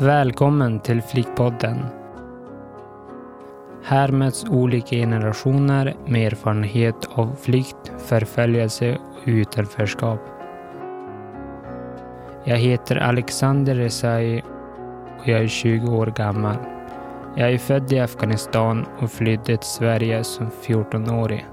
Välkommen 0.00 0.80
till 0.80 1.02
Flickpodden. 1.02 1.86
Här 3.84 4.08
möts 4.08 4.44
olika 4.44 4.96
generationer 4.96 5.96
med 6.06 6.26
erfarenhet 6.26 7.08
av 7.14 7.36
flykt, 7.40 7.92
förföljelse 7.98 8.96
och 8.96 9.22
utanförskap. 9.24 10.20
Jag 12.44 12.56
heter 12.56 12.96
Alexander 12.96 13.74
Rezai 13.74 14.42
och 15.20 15.28
jag 15.28 15.40
är 15.40 15.48
20 15.48 15.96
år 15.96 16.06
gammal. 16.06 16.56
Jag 17.36 17.52
är 17.52 17.58
född 17.58 17.92
i 17.92 18.00
Afghanistan 18.00 18.86
och 18.98 19.10
flydde 19.10 19.44
till 19.44 19.58
Sverige 19.68 20.24
som 20.24 20.50
14-årig. 20.66 21.46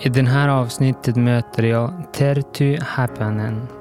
I 0.00 0.08
det 0.08 0.22
här 0.22 0.48
avsnittet 0.48 1.16
möter 1.16 1.62
jag 1.62 2.12
Tertu 2.12 2.78
Happanen. 2.82 3.77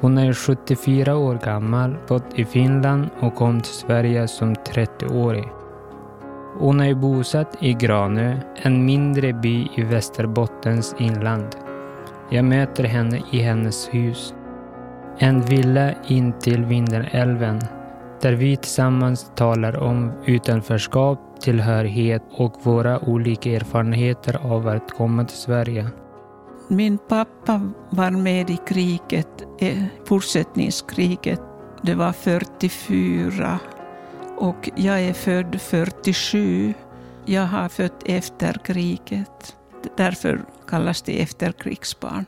Hon 0.00 0.18
är 0.18 0.32
74 0.32 1.16
år 1.16 1.38
gammal, 1.44 1.96
bott 2.08 2.24
i 2.34 2.44
Finland 2.44 3.08
och 3.20 3.34
kom 3.34 3.60
till 3.60 3.72
Sverige 3.72 4.28
som 4.28 4.54
30-årig. 4.54 5.48
Hon 6.58 6.80
är 6.80 6.94
bosatt 6.94 7.56
i 7.60 7.72
Granö, 7.72 8.40
en 8.62 8.84
mindre 8.84 9.32
by 9.32 9.68
i 9.74 9.82
Västerbottens 9.82 10.94
inland. 10.98 11.46
Jag 12.30 12.44
möter 12.44 12.84
henne 12.84 13.22
i 13.32 13.38
hennes 13.38 13.88
hus. 13.94 14.34
En 15.18 15.40
villa 15.40 15.92
intill 16.06 16.64
Vindelälven 16.64 17.60
där 18.20 18.32
vi 18.32 18.56
tillsammans 18.56 19.32
talar 19.34 19.76
om 19.76 20.12
utanförskap, 20.24 21.18
tillhörighet 21.40 22.22
och 22.30 22.54
våra 22.62 22.98
olika 22.98 23.50
erfarenheter 23.50 24.52
av 24.52 24.68
att 24.68 24.90
komma 24.90 25.24
till 25.24 25.36
Sverige. 25.36 25.86
Min 26.70 26.98
pappa 26.98 27.60
var 27.90 28.10
med 28.10 28.50
i 28.50 28.58
kriget, 28.66 29.44
fortsättningskriget. 30.04 31.40
Det 31.82 31.94
var 31.94 32.12
44 32.12 33.58
och 34.36 34.70
jag 34.76 35.00
är 35.00 35.12
född 35.12 35.60
47. 35.60 36.74
Jag 37.24 37.46
har 37.46 37.68
fött 37.68 38.02
efter 38.04 38.60
kriget. 38.64 39.56
Därför 39.96 40.40
kallas 40.66 41.02
det 41.02 41.22
efterkrigsbarn. 41.22 42.26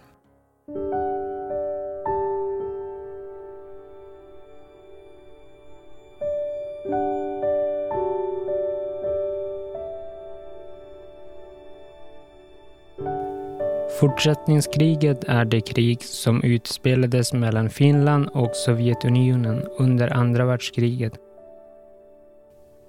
Fortsättningskriget 14.01 15.25
är 15.25 15.45
det 15.45 15.61
krig 15.61 16.03
som 16.03 16.43
utspelades 16.43 17.33
mellan 17.33 17.71
Finland 17.71 18.29
och 18.33 18.57
Sovjetunionen 18.57 19.63
under 19.79 20.17
andra 20.17 20.45
världskriget. 20.45 21.13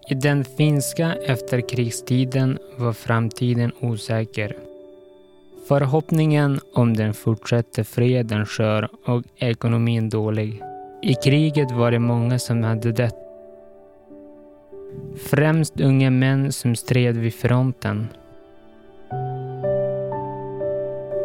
I 0.10 0.14
den 0.14 0.44
finska 0.44 1.16
efterkrigstiden 1.16 2.60
var 2.78 2.94
framtiden 2.94 3.72
osäker. 3.80 4.56
Förhoppningen 5.68 6.60
om 6.74 6.98
den 6.98 7.14
fortsatta 7.14 7.84
freden 7.84 8.46
skör 8.46 8.90
och 9.06 9.24
ekonomin 9.38 10.10
dålig. 10.10 10.62
I 11.02 11.14
kriget 11.14 11.72
var 11.72 11.92
det 11.92 12.00
många 12.00 12.40
som 12.40 12.64
hade 12.64 12.92
dött. 12.92 13.18
Främst 15.30 15.82
unga 15.82 16.10
män 16.10 16.52
som 16.52 16.76
stred 16.76 17.18
vid 17.18 17.34
fronten. 17.34 18.08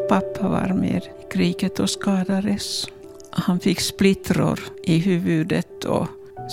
Pappa 0.08 0.48
var 0.48 0.74
med 0.74 1.02
i 1.02 1.32
kriget 1.32 1.80
och 1.80 1.90
skadades. 1.90 2.86
Han 3.30 3.60
fick 3.60 3.80
splittror 3.80 4.60
i 4.82 4.98
huvudet 4.98 5.84
och 5.84 6.06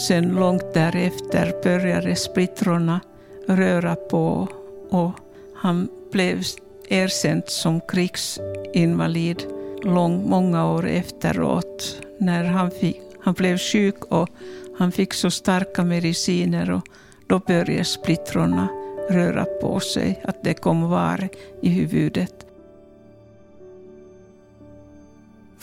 sen 0.07 0.27
långt 0.27 0.73
därefter 0.73 1.53
började 1.63 2.15
splittrorna 2.15 3.00
röra 3.47 3.95
på 3.95 4.47
och 4.89 5.11
han 5.55 5.89
blev 6.11 6.44
erkänd 6.88 7.44
som 7.47 7.81
krigsinvalid 7.81 9.44
lång, 9.83 10.29
många 10.29 10.72
år 10.72 10.88
efteråt 10.88 12.01
när 12.17 12.44
han, 12.44 12.72
fick, 12.72 13.01
han 13.22 13.33
blev 13.33 13.57
sjuk 13.57 14.05
och 14.05 14.29
han 14.78 14.91
fick 14.91 15.13
så 15.13 15.31
starka 15.31 15.83
mediciner 15.83 16.72
och 16.72 16.88
då 17.28 17.39
började 17.39 17.85
splittrorna 17.85 18.67
röra 19.09 19.45
på 19.45 19.79
sig, 19.79 20.22
att 20.23 20.44
det 20.44 20.53
kom 20.53 20.89
var 20.89 21.29
i 21.61 21.69
huvudet. 21.69 22.45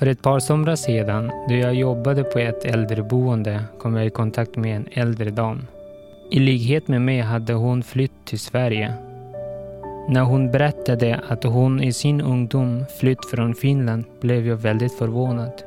För 0.01 0.07
ett 0.07 0.23
par 0.23 0.41
somrar 0.41 0.77
sedan, 0.77 1.31
då 1.49 1.55
jag 1.55 1.75
jobbade 1.75 2.25
på 2.25 2.39
ett 2.39 2.65
äldreboende, 2.65 3.65
kom 3.79 3.97
jag 3.97 4.07
i 4.07 4.11
kontakt 4.11 4.57
med 4.57 4.77
en 4.77 4.89
äldre 4.93 5.31
dam. 5.31 5.67
I 6.31 6.39
likhet 6.39 6.89
med 6.89 7.03
mig 7.03 7.21
hade 7.21 7.53
hon 7.53 7.83
flytt 7.83 8.25
till 8.25 8.39
Sverige. 8.39 8.95
När 10.09 10.21
hon 10.21 10.51
berättade 10.51 11.21
att 11.29 11.45
hon 11.45 11.83
i 11.83 11.93
sin 11.93 12.21
ungdom 12.21 12.85
flytt 13.01 13.25
från 13.31 13.55
Finland 13.55 14.05
blev 14.21 14.47
jag 14.47 14.57
väldigt 14.57 14.99
förvånad. 14.99 15.63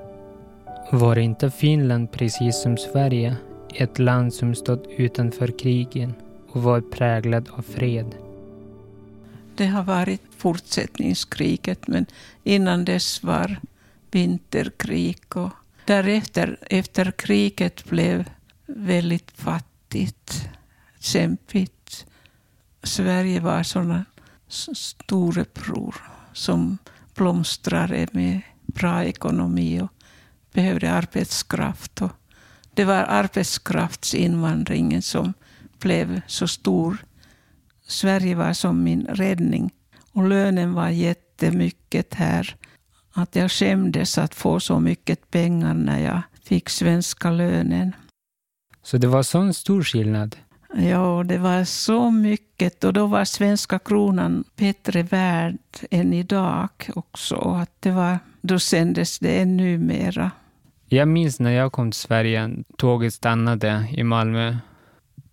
Var 0.92 1.18
inte 1.18 1.52
Finland 1.52 2.12
precis 2.12 2.62
som 2.62 2.78
Sverige 2.78 3.36
ett 3.76 4.00
land 4.00 4.34
som 4.34 4.56
stått 4.56 4.88
utanför 4.98 5.48
krigen 5.48 6.14
och 6.52 6.64
var 6.64 6.82
präglad 6.82 7.50
av 7.58 7.62
fred? 7.62 8.16
Det 9.56 9.66
har 9.66 9.84
varit 9.84 10.22
fortsättningskriget 10.38 11.88
men 11.88 12.06
innan 12.44 12.86
dess 12.86 13.24
var 13.24 13.58
vinterkrig. 14.16 15.38
Och 15.38 15.54
därefter, 15.86 16.58
efter 16.70 17.12
kriget 17.12 17.86
blev 17.86 18.30
väldigt 18.66 19.32
fattigt, 19.32 20.50
kämpigt. 21.00 22.06
Sverige 22.84 23.40
var 23.40 23.64
sådana 23.64 24.06
storebror 24.48 25.96
som 26.34 26.78
blomstrade 27.16 28.08
med 28.12 28.42
bra 28.66 29.04
ekonomi 29.04 29.82
och 29.82 29.90
behövde 30.54 30.92
arbetskraft. 30.92 32.02
Och 32.02 32.12
det 32.74 32.86
var 32.86 33.04
arbetskraftsinvandringen 33.04 35.02
som 35.02 35.34
blev 35.80 36.22
så 36.28 36.48
stor. 36.48 36.98
Sverige 37.88 38.36
var 38.36 38.54
som 38.54 38.84
min 38.84 39.06
räddning. 39.06 39.72
Och 40.12 40.28
lönen 40.28 40.74
var 40.74 40.90
jättemycket 40.90 42.14
här 42.14 42.56
att 43.14 43.36
jag 43.36 43.52
skämdes 43.52 44.18
att 44.18 44.36
få 44.36 44.60
så 44.60 44.80
mycket 44.80 45.32
pengar 45.32 45.74
när 45.74 46.00
jag 46.00 46.22
fick 46.44 46.70
svenska 46.70 47.32
lönen. 47.32 47.96
Så 48.84 48.98
det 48.98 49.08
var 49.08 49.24
sån 49.24 49.54
stor 49.54 49.84
skillnad? 49.84 50.36
Ja, 50.76 51.24
det 51.26 51.38
var 51.38 51.64
så 51.64 52.12
mycket. 52.12 52.84
Och 52.84 52.94
då 52.94 53.08
var 53.08 53.26
svenska 53.26 53.80
kronan 53.80 54.44
bättre 54.56 55.04
värd 55.04 55.58
än 55.92 56.14
idag 56.14 56.70
också. 56.96 57.36
Att 57.36 57.72
det 57.80 57.92
var, 57.92 58.20
då 58.42 58.60
sändes 58.60 59.20
det 59.20 59.42
ännu 59.42 59.78
mera. 59.78 60.32
Jag 60.86 61.08
minns 61.08 61.40
när 61.40 61.52
jag 61.52 61.72
kom 61.72 61.92
till 61.92 62.00
Sverige, 62.00 62.50
tåget 62.78 63.14
stannade 63.14 63.88
i 63.92 64.04
Malmö. 64.04 64.58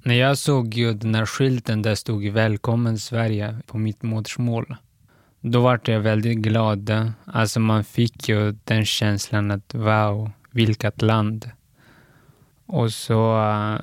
När 0.04 0.14
jag 0.14 0.38
såg 0.38 0.74
ju 0.74 0.94
den 0.94 1.14
här 1.14 1.26
skylten 1.26 1.82
där 1.82 1.94
stod 1.94 2.28
Välkommen 2.28 2.98
Sverige 2.98 3.56
på 3.66 3.78
mitt 3.78 4.02
modersmål. 4.02 4.76
Då 5.40 5.60
var 5.60 5.80
jag 5.84 6.00
väldigt 6.00 6.38
glad. 6.38 7.12
Alltså 7.24 7.60
man 7.60 7.84
fick 7.84 8.28
ju 8.28 8.52
den 8.64 8.84
känslan 8.84 9.50
att 9.50 9.74
wow, 9.74 10.30
vilket 10.50 11.02
land. 11.02 11.50
Och 12.66 12.92
så 12.92 13.40
äh, 13.40 13.80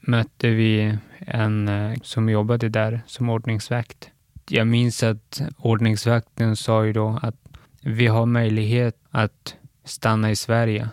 mötte 0.00 0.48
vi 0.48 0.98
en 1.18 1.68
äh, 1.68 1.98
som 2.02 2.28
jobbade 2.28 2.68
där 2.68 3.00
som 3.06 3.28
ordningsvakt. 3.28 4.10
Jag 4.48 4.66
minns 4.66 5.02
att 5.02 5.42
ordningsvakten 5.56 6.56
sa 6.56 6.84
ju 6.84 6.92
då 6.92 7.18
att 7.22 7.36
vi 7.82 8.06
har 8.06 8.26
möjlighet 8.26 8.96
att 9.10 9.54
stanna 9.84 10.30
i 10.30 10.36
Sverige. 10.36 10.88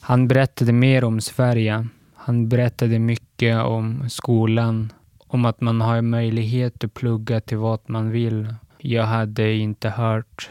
Han 0.00 0.28
berättade 0.28 0.72
mer 0.72 1.04
om 1.04 1.20
Sverige. 1.20 1.86
Han 2.14 2.48
berättade 2.48 2.98
mycket 2.98 3.56
om 3.64 4.10
skolan, 4.10 4.92
om 5.34 5.44
att 5.44 5.60
man 5.60 5.80
har 5.80 6.02
möjlighet 6.02 6.84
att 6.84 6.94
plugga 6.94 7.40
till 7.40 7.58
vad 7.58 7.80
man 7.86 8.10
vill. 8.10 8.54
Jag 8.78 9.04
hade 9.04 9.52
inte 9.52 9.88
hört 9.88 10.50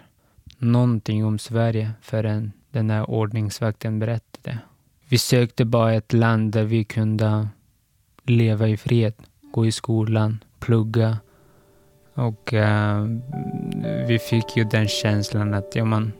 någonting 0.57 1.25
om 1.25 1.39
Sverige 1.39 1.91
förrän 2.01 2.51
den 2.71 2.89
här 2.89 3.09
ordningsvakten 3.09 3.99
berättade. 3.99 4.57
Vi 5.09 5.17
sökte 5.17 5.65
bara 5.65 5.93
ett 5.93 6.13
land 6.13 6.51
där 6.51 6.63
vi 6.63 6.83
kunde 6.83 7.47
leva 8.23 8.67
i 8.67 8.77
fred, 8.77 9.13
gå 9.53 9.65
i 9.65 9.71
skolan, 9.71 10.43
plugga. 10.59 11.17
Och 12.13 12.53
uh, 12.53 13.05
vi 14.07 14.19
fick 14.19 14.57
ju 14.57 14.63
den 14.63 14.87
känslan 14.87 15.53
att 15.53 15.75
ja, 15.75 15.85
man, 15.85 16.11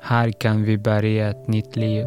här 0.00 0.30
kan 0.30 0.62
vi 0.62 0.78
börja 0.78 1.30
ett 1.30 1.48
nytt 1.48 1.76
liv. 1.76 2.06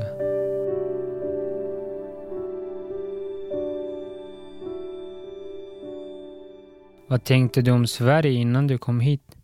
Vad 7.14 7.24
tänkte 7.24 7.62
du 7.62 7.72
om 7.72 7.88
Sverige 7.88 8.32
innan 8.32 8.68
du 8.68 8.78
kom 8.78 9.00
hit? 9.00 9.36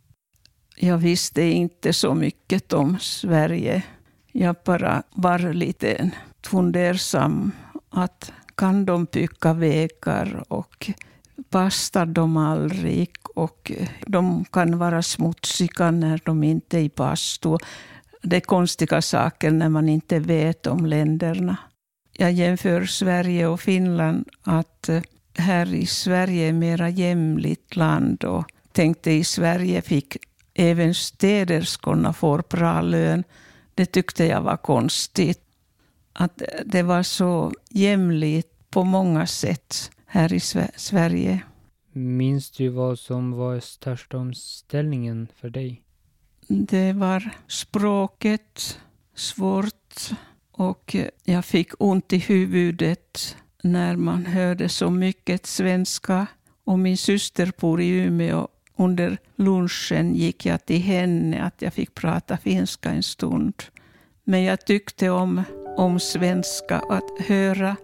Jag 0.76 0.98
visste 0.98 1.42
inte 1.42 1.94
så 1.94 2.14
mycket 2.14 2.74
om 2.74 3.00
Sverige. 3.00 3.84
jag 4.32 4.56
bara 4.66 5.04
var 5.12 5.54
lite 5.54 6.12
fundersam 6.44 7.52
att 7.90 8.32
kan 8.56 8.86
de 8.86 9.06
bygga 9.06 9.54
vägar 9.54 10.44
och 10.48 10.92
bastar 11.50 12.06
de 12.06 12.38
aldrig 12.38 13.10
och 13.36 13.72
de 14.08 14.46
kan 14.46 14.78
vara 14.78 15.02
smutsiga 15.02 15.92
när 15.92 16.22
de 16.26 16.44
inte 16.44 16.78
är 16.78 16.82
i 16.82 16.92
bastu. 16.96 17.58
Det 18.22 18.36
är 18.36 18.42
konstiga 18.42 19.02
saker 19.02 19.52
när 19.52 19.70
man 19.70 19.90
inte 19.90 20.20
vet 20.20 20.68
om 20.68 20.86
länderna. 20.86 21.58
Jag 22.14 22.32
jämför 22.32 22.86
Sverige 22.86 23.48
och 23.48 23.62
Finland 23.62 24.30
att 24.44 24.90
här 25.40 25.74
i 25.74 25.86
Sverige 25.86 26.50
är 26.50 26.54
mera 26.54 26.90
jämlikt 26.90 27.76
land 27.76 28.24
och 28.24 28.46
tänkte 28.72 29.12
i 29.12 29.24
Sverige 29.24 29.82
fick 29.82 30.18
även 30.54 30.94
städerskorna 30.94 32.14
får 32.14 32.44
bra 32.50 32.82
lön. 32.82 33.24
Det 33.76 33.86
tyckte 33.86 34.26
jag 34.26 34.42
var 34.42 34.58
konstigt. 34.58 35.42
Att 36.14 36.42
det 36.66 36.84
var 36.84 37.04
så 37.04 37.54
jämlikt 37.70 38.70
på 38.70 38.84
många 38.84 39.28
sätt 39.28 39.92
här 40.06 40.34
i 40.34 40.40
Sverige. 40.76 41.40
Minns 41.92 42.52
du 42.52 42.70
vad 42.70 43.00
som 43.00 43.32
var 43.32 43.60
största 43.60 44.18
omställningen 44.18 45.28
för 45.36 45.50
dig? 45.50 45.82
Det 46.48 46.94
var 46.94 47.30
språket, 47.48 48.80
svårt 49.16 50.10
och 50.52 50.96
jag 51.24 51.46
fick 51.46 51.72
ont 51.80 52.14
i 52.14 52.18
huvudet 52.18 53.38
när 53.64 53.96
man 53.96 54.26
hörde 54.26 54.70
så 54.70 54.90
mycket 54.90 55.46
svenska. 55.46 56.28
Och 56.64 56.80
min 56.80 56.98
syster 56.98 57.52
bor 57.60 57.82
i 57.82 57.90
Umeå. 57.90 58.48
Under 58.76 59.18
lunchen 59.36 60.16
gick 60.16 60.46
jag 60.46 60.66
till 60.66 60.82
henne 60.82 61.44
att 61.44 61.62
jag 61.62 61.74
fick 61.74 61.94
prata 61.94 62.38
finska 62.38 62.90
en 62.90 63.04
stund. 63.04 63.54
Men 64.24 64.44
jag 64.44 64.66
tyckte 64.66 65.10
om, 65.10 65.44
om 65.78 66.00
svenska, 66.00 66.78
att 66.90 67.28
höra, 67.28 67.76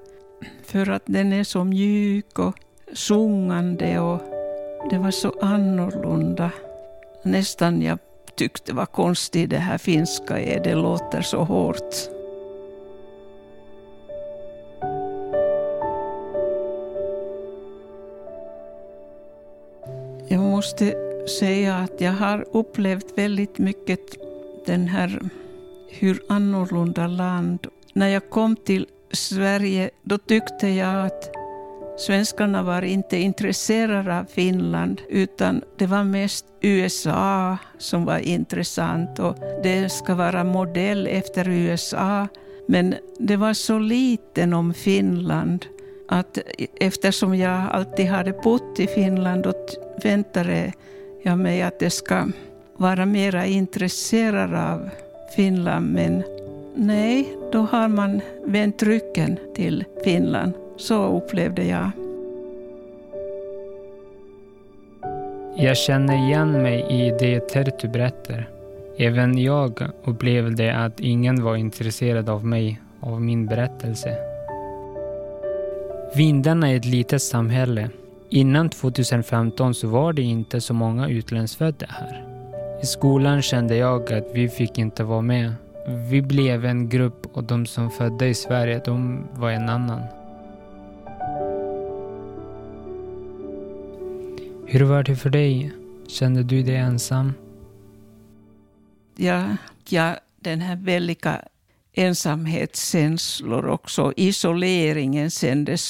för 0.64 0.90
att 0.90 1.04
den 1.06 1.34
är 1.34 1.44
så 1.44 1.64
mjuk 1.64 2.40
och 2.40 2.60
sjungande 2.94 4.00
och 4.00 4.22
det 4.90 4.98
var 4.98 5.12
så 5.12 5.40
annorlunda. 5.42 6.52
Nästan 7.24 7.82
jag 7.82 8.00
tyckte 8.36 8.74
var 8.74 8.86
konstigt 8.86 9.50
det 9.50 9.58
här 9.58 9.78
finska 9.78 10.40
är, 10.40 10.64
det 10.64 10.76
låter 10.76 11.22
så 11.22 11.44
hårt. 11.44 12.15
Jag 20.28 20.42
måste 20.42 20.94
säga 21.40 21.76
att 21.76 22.02
jag 22.02 22.12
har 22.12 22.46
upplevt 22.52 23.18
väldigt 23.18 23.58
mycket 23.58 24.00
den 24.66 24.88
här 24.88 25.20
hur 25.90 26.22
annorlunda 26.30 27.08
land. 27.08 27.68
När 27.94 28.08
jag 28.08 28.30
kom 28.30 28.56
till 28.56 28.88
Sverige 29.12 29.90
då 30.04 30.18
tyckte 30.18 30.68
jag 30.68 31.06
att 31.06 31.32
svenskarna 31.98 32.64
var 32.64 32.82
inte 32.82 33.18
intresserade 33.18 34.20
av 34.20 34.26
Finland 34.26 35.02
utan 35.10 35.62
det 35.78 35.86
var 35.86 36.04
mest 36.04 36.46
USA 36.62 37.58
som 37.78 38.06
var 38.06 38.20
intressant 38.20 39.20
och 39.20 39.36
det 39.64 39.90
ska 39.90 40.16
vara 40.16 40.44
modell 40.44 41.08
efter 41.08 41.50
USA. 41.50 42.28
Men 42.68 42.96
det 43.20 43.36
var 43.38 43.54
så 43.54 43.80
liten 43.80 44.54
om 44.54 44.74
Finland 44.74 45.66
att 46.08 46.38
eftersom 46.80 47.36
jag 47.36 47.62
alltid 47.72 48.06
hade 48.06 48.32
bott 48.32 48.80
i 48.80 48.88
Finland 48.88 49.46
och 49.46 49.70
väntade 50.04 50.74
jag 51.24 51.38
mig 51.38 51.62
att 51.62 51.82
jag 51.82 51.92
ska 51.92 52.28
vara 52.78 53.06
mera 53.06 53.46
intresserad 53.46 54.54
av 54.54 54.90
Finland. 55.36 55.94
Men 55.94 56.24
nej, 56.76 57.38
då 57.52 57.60
har 57.60 57.88
man 57.88 58.22
vänt 58.46 58.84
ryggen 58.84 59.38
till 59.56 59.84
Finland. 60.04 60.54
Så 60.78 61.18
upplevde 61.18 61.64
jag. 61.64 61.90
Jag 65.58 65.78
känner 65.78 66.28
igen 66.28 66.62
mig 66.62 66.86
i 66.90 67.18
det 67.20 67.40
Terttu 67.40 67.88
berättar. 67.88 68.50
Även 68.98 69.38
jag 69.38 69.82
upplevde 70.04 70.76
att 70.76 71.00
ingen 71.00 71.44
var 71.44 71.56
intresserad 71.56 72.30
av 72.30 72.46
mig, 72.46 72.82
av 73.00 73.22
min 73.22 73.46
berättelse. 73.46 74.35
Vindarna 76.16 76.72
är 76.72 76.78
ett 76.78 76.86
litet 76.86 77.22
samhälle. 77.22 77.90
Innan 78.30 78.70
2015 78.70 79.74
så 79.74 79.88
var 79.88 80.14
det 80.14 80.22
inte 80.22 80.62
så 80.62 80.74
många 80.74 81.10
utlandsfödda 81.10 81.86
här. 81.90 82.26
I 82.84 82.86
skolan 82.86 83.42
kände 83.42 83.76
jag 83.76 84.14
att 84.14 84.28
vi 84.34 84.50
fick 84.50 84.78
inte 84.78 85.04
vara 85.04 85.22
med. 85.22 85.54
Vi 86.10 86.22
blev 86.22 86.66
en 86.66 86.90
grupp 86.90 87.28
och 87.34 87.44
de 87.44 87.66
som 87.66 87.92
födda 87.92 88.28
i 88.28 88.34
Sverige, 88.34 88.82
de 88.86 89.28
var 89.34 89.52
en 89.52 89.70
annan. 89.70 90.02
Hur 94.66 94.84
var 94.86 95.04
det 95.04 95.16
för 95.16 95.30
dig? 95.30 95.72
Kände 96.08 96.44
du 96.44 96.64
dig 96.64 96.76
ensam? 96.76 97.34
Ja, 99.16 99.58
ja 99.90 100.16
den 100.40 100.62
här 100.62 100.76
väldiga 100.76 101.42
ensamhetskänslor 101.96 103.68
också. 103.68 104.14
Isoleringen 104.16 105.30
kändes 105.30 105.82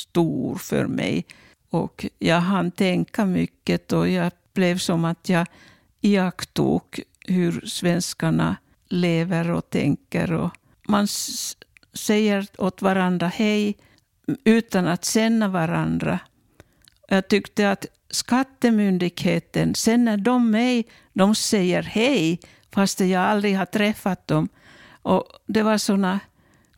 stor 0.00 0.54
för 0.54 0.86
mig. 0.86 1.24
Och 1.70 2.06
jag 2.18 2.40
hann 2.40 2.70
tänka 2.70 3.26
mycket 3.26 3.92
och 3.92 4.08
jag 4.08 4.32
blev 4.54 4.78
som 4.78 5.04
att 5.04 5.28
jag 5.28 5.46
iakttog 6.00 7.00
hur 7.20 7.60
svenskarna 7.66 8.56
lever 8.88 9.50
och 9.50 9.70
tänker. 9.70 10.32
Och 10.32 10.50
man 10.88 11.08
säger 11.92 12.46
åt 12.58 12.82
varandra 12.82 13.26
hej 13.26 13.76
utan 14.44 14.86
att 14.86 15.04
känna 15.04 15.48
varandra. 15.48 16.18
Jag 17.08 17.28
tyckte 17.28 17.70
att 17.70 17.86
Skattemyndigheten, 18.10 19.74
känner 19.74 20.16
de 20.16 20.50
mig, 20.50 20.86
de 21.12 21.34
säger 21.34 21.82
hej 21.82 22.40
fast 22.74 23.00
jag 23.00 23.22
aldrig 23.22 23.56
har 23.56 23.66
träffat 23.66 24.26
dem. 24.26 24.48
Och 25.04 25.24
det 25.46 25.62
var 25.62 25.78
såna 25.78 26.20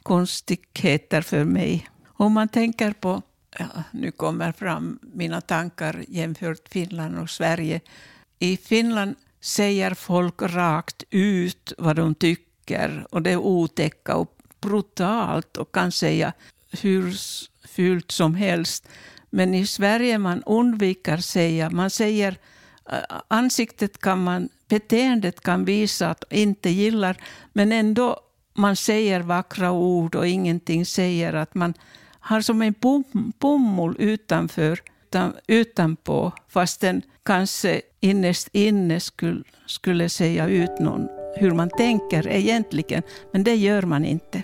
konstigheter 0.02 1.22
för 1.22 1.44
mig. 1.44 1.88
Om 2.06 2.32
man 2.32 2.48
tänker 2.48 2.92
på, 2.92 3.22
ja, 3.58 3.66
nu 3.90 4.10
kommer 4.10 4.52
fram 4.52 4.98
mina 5.02 5.40
tankar 5.40 6.04
jämfört 6.08 6.68
Finland 6.68 7.18
och 7.18 7.30
Sverige. 7.30 7.80
I 8.38 8.56
Finland 8.56 9.14
säger 9.40 9.94
folk 9.94 10.42
rakt 10.42 11.02
ut 11.10 11.72
vad 11.78 11.96
de 11.96 12.14
tycker 12.14 13.06
och 13.10 13.22
det 13.22 13.30
är 13.30 13.36
otäcka 13.36 14.16
och 14.16 14.36
brutalt 14.60 15.56
och 15.56 15.72
kan 15.72 15.92
säga 15.92 16.32
hur 16.82 17.14
fult 17.68 18.10
som 18.10 18.34
helst. 18.34 18.88
Men 19.30 19.54
i 19.54 19.66
Sverige 19.66 20.18
man 20.18 20.42
undviker 20.42 21.16
säga, 21.16 21.70
man 21.70 21.90
säger 21.90 22.38
ansiktet 23.28 23.98
kan 23.98 24.24
man, 24.24 24.48
beteendet 24.68 25.40
kan 25.40 25.64
visa 25.64 26.10
att 26.10 26.24
man 26.30 26.38
inte 26.38 26.70
gillar, 26.70 27.16
men 27.52 27.72
ändå 27.72 28.20
man 28.54 28.76
säger 28.76 29.20
vackra 29.20 29.72
ord 29.72 30.14
och 30.14 30.26
ingenting 30.26 30.86
säger 30.86 31.32
att 31.32 31.54
man 31.54 31.74
har 32.20 32.40
som 32.40 32.62
en 32.62 32.74
bomull 33.38 33.96
utanför, 33.98 34.80
utan, 35.04 35.32
utanpå, 35.46 36.32
fast 36.48 36.80
den 36.80 37.02
kanske 37.22 37.80
innerst 38.00 38.48
inne 38.52 39.00
skulle, 39.00 39.42
skulle 39.66 40.08
säga 40.08 40.48
ut 40.48 40.78
någon, 40.80 41.08
hur 41.36 41.50
man 41.50 41.70
tänker 41.70 42.28
egentligen, 42.28 43.02
men 43.32 43.44
det 43.44 43.54
gör 43.54 43.82
man 43.82 44.04
inte. 44.04 44.42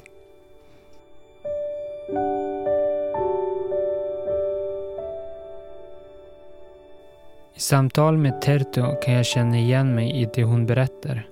I 7.54 7.60
samtal 7.60 8.18
med 8.18 8.40
Terto 8.40 8.82
kan 9.02 9.14
jag 9.14 9.26
känna 9.26 9.58
igen 9.58 9.94
mig 9.94 10.22
i 10.22 10.28
det 10.34 10.44
hon 10.44 10.66
berättar. 10.66 11.28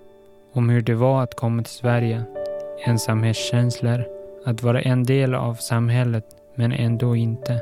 Om 0.52 0.68
hur 0.68 0.80
det 0.80 0.94
var 0.94 1.22
att 1.22 1.34
komma 1.36 1.62
till 1.62 1.72
Sverige, 1.72 2.22
ensamhetskänslor, 2.86 4.04
att 4.44 4.62
vara 4.62 4.80
en 4.80 5.02
del 5.02 5.34
av 5.34 5.54
samhället 5.54 6.24
men 6.54 6.72
ändå 6.72 7.16
inte. 7.16 7.60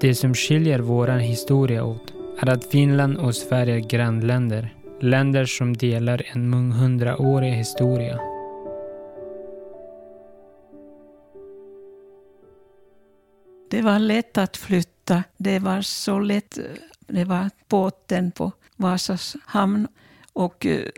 Det 0.00 0.14
som 0.14 0.34
skiljer 0.34 0.78
vår 0.78 1.08
historia 1.08 1.84
åt 1.84 2.14
är 2.40 2.50
att 2.50 2.64
Finland 2.64 3.18
och 3.18 3.34
Sverige 3.34 3.74
är 3.74 3.88
grannländer. 3.88 4.74
Länder 5.00 5.44
som 5.44 5.76
delar 5.76 6.22
en 6.34 6.48
månghundraårig 6.48 7.52
historia. 7.52 8.20
Det 13.70 13.82
var 13.82 13.98
lätt 13.98 14.38
att 14.38 14.56
flytta. 14.56 14.91
Det 15.36 15.58
var 15.58 15.82
så 15.82 16.18
lätt. 16.18 16.58
Eh, 16.58 16.64
det 17.06 17.24
var 17.24 17.50
båten 17.68 18.30
på 18.30 18.52
Vasas 18.76 19.36
hamn. 19.44 19.88
Och 20.32 20.66
eh, 20.66 20.88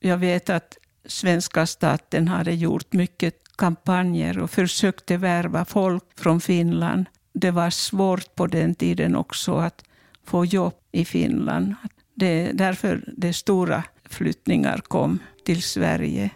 jag 0.00 0.18
vet 0.18 0.50
att 0.50 0.78
svenska 1.06 1.66
staten 1.66 2.28
hade 2.28 2.52
gjort 2.52 2.92
mycket 2.92 3.34
kampanjer 3.56 4.38
och 4.38 4.50
försökte 4.50 5.16
värva 5.16 5.64
folk 5.64 6.04
från 6.16 6.40
Finland. 6.40 7.06
Det 7.32 7.50
var 7.50 7.70
svårt 7.70 8.34
på 8.34 8.46
den 8.46 8.74
tiden 8.74 9.16
också 9.16 9.56
att 9.56 9.84
få 10.24 10.44
jobb 10.44 10.74
i 10.92 11.04
Finland. 11.04 11.74
Det 12.14 12.26
är 12.26 12.52
därför 12.52 13.04
de 13.16 13.32
stora 13.32 13.84
flyttningar 14.04 14.78
kom 14.78 15.18
till 15.44 15.62
Sverige. 15.62 16.30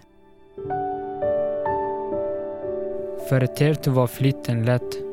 För 3.29 3.47
Terttu 3.47 3.91
var 3.91 4.07
flytten 4.07 4.65
lätt. 4.65 5.08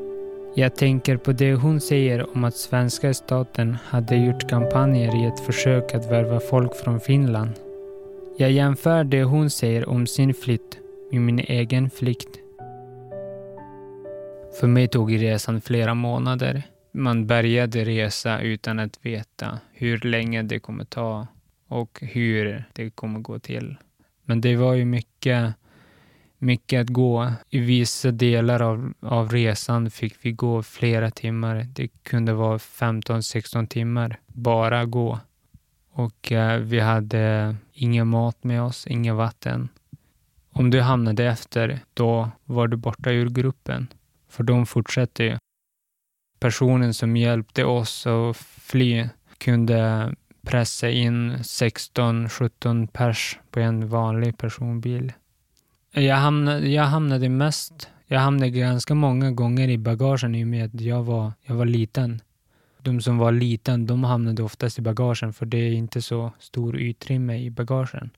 Jag 0.58 0.76
tänker 0.76 1.16
på 1.16 1.32
det 1.32 1.54
hon 1.54 1.80
säger 1.80 2.36
om 2.36 2.44
att 2.44 2.56
svenska 2.56 3.14
staten 3.14 3.76
hade 3.84 4.16
gjort 4.16 4.50
kampanjer 4.50 5.22
i 5.22 5.26
ett 5.26 5.40
försök 5.40 5.94
att 5.94 6.10
värva 6.10 6.40
folk 6.40 6.76
från 6.76 7.00
Finland. 7.00 7.50
Jag 8.38 8.50
jämför 8.50 9.04
det 9.04 9.22
hon 9.22 9.50
säger 9.50 9.88
om 9.88 10.06
sin 10.06 10.34
flytt 10.34 10.78
med 11.12 11.20
min 11.20 11.38
egen 11.38 11.90
flykt. 11.90 12.38
För 14.60 14.66
mig 14.66 14.88
tog 14.88 15.22
resan 15.22 15.60
flera 15.60 15.94
månader. 15.94 16.62
Man 16.92 17.26
började 17.26 17.84
resa 17.84 18.40
utan 18.40 18.78
att 18.78 19.06
veta 19.06 19.58
hur 19.72 19.98
länge 19.98 20.42
det 20.42 20.58
kommer 20.58 20.84
ta 20.84 21.26
och 21.68 21.98
hur 22.02 22.64
det 22.72 22.90
kommer 22.90 23.20
gå 23.20 23.38
till. 23.38 23.76
Men 24.24 24.40
det 24.40 24.56
var 24.56 24.74
ju 24.74 24.84
mycket, 24.84 25.54
mycket 26.38 26.80
att 26.80 26.88
gå. 26.88 27.32
I 27.50 27.58
vissa 27.58 28.10
delar 28.10 28.62
av, 28.62 28.92
av 29.00 29.30
resan 29.30 29.90
fick 29.90 30.14
vi 30.22 30.32
gå 30.32 30.62
flera 30.62 31.10
timmar. 31.10 31.66
Det 31.72 31.88
kunde 31.88 32.32
vara 32.32 32.58
15-16 32.58 33.66
timmar 33.66 34.20
bara 34.26 34.84
gå. 34.84 35.20
Och 35.92 36.32
eh, 36.32 36.60
vi 36.60 36.80
hade 36.80 37.56
ingen 37.72 38.08
mat 38.08 38.44
med 38.44 38.62
oss, 38.62 38.86
inget 38.86 39.14
vatten. 39.14 39.68
Om 40.52 40.70
du 40.70 40.80
hamnade 40.80 41.24
efter, 41.24 41.80
då 41.94 42.30
var 42.44 42.68
du 42.68 42.76
borta 42.76 43.10
ur 43.10 43.30
gruppen. 43.30 43.86
För 44.28 44.44
de 44.44 44.66
fortsatte 44.66 45.24
ju. 45.24 45.38
Personen 46.40 46.94
som 46.94 47.16
hjälpte 47.16 47.64
oss 47.64 48.06
att 48.06 48.36
fly 48.36 49.08
kunde 49.38 50.14
pressa 50.46 50.90
in 50.90 51.36
16-17 51.36 52.86
pers 52.86 53.38
på 53.50 53.60
en 53.60 53.88
vanlig 53.88 54.38
personbil. 54.38 55.12
Jag 55.92 56.16
hamnade, 56.16 56.68
jag 56.68 56.84
hamnade 56.84 57.28
mest, 57.28 57.88
jag 58.06 58.20
hamnade 58.20 58.50
ganska 58.50 58.94
många 58.94 59.30
gånger 59.30 59.68
i 59.68 59.78
bagagen 59.78 60.34
i 60.34 60.44
och 60.44 60.48
med 60.48 60.64
att 60.64 60.80
jag 60.80 61.02
var, 61.02 61.32
jag 61.44 61.54
var 61.54 61.66
liten. 61.66 62.20
De 62.78 63.00
som 63.00 63.18
var 63.18 63.32
liten, 63.32 63.86
de 63.86 64.04
hamnade 64.04 64.42
oftast 64.42 64.78
i 64.78 64.82
bagagen 64.82 65.32
för 65.32 65.46
det 65.46 65.58
är 65.58 65.72
inte 65.72 66.02
så 66.02 66.32
stor 66.38 66.76
utrymme 66.76 67.38
i 67.38 67.50
bagagen. 67.50 68.10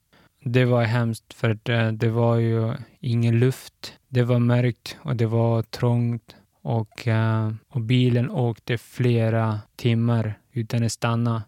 Det 0.45 0.65
var 0.65 0.85
hemskt 0.85 1.35
för 1.35 1.59
det, 1.63 1.75
eh, 1.75 1.93
det 1.93 2.09
var 2.09 2.37
ju 2.37 2.75
ingen 3.01 3.39
luft. 3.39 3.95
Det 4.09 4.23
var 4.23 4.39
mörkt 4.39 4.97
och 5.03 5.17
det 5.17 5.27
var 5.27 5.63
trångt 5.63 6.37
och, 6.63 7.09
eh, 7.09 7.53
och 7.69 7.81
bilen 7.81 8.31
åkte 8.31 8.79
flera 8.79 9.61
timmar 9.77 10.35
utan 10.53 10.85
att 10.85 10.93
stanna. 10.93 11.43